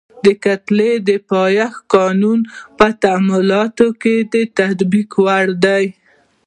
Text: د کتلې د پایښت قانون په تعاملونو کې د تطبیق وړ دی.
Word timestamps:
د 0.25 0.27
کتلې 0.43 0.91
د 1.07 1.09
پایښت 1.29 1.79
قانون 1.93 2.39
په 2.77 2.85
تعاملونو 3.01 3.87
کې 4.01 4.15
د 4.33 4.35
تطبیق 4.57 5.11
وړ 5.25 5.47
دی. 5.65 5.85